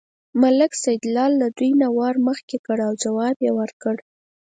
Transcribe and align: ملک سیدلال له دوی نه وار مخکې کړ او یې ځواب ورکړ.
ملک 0.41 0.71
سیدلال 0.83 1.31
له 1.41 1.47
دوی 1.57 1.71
نه 1.81 1.87
وار 1.97 2.15
مخکې 2.27 2.57
کړ 2.65 2.77
او 2.87 2.93
یې 2.95 2.99
ځواب 3.03 3.37
ورکړ. 3.59 3.95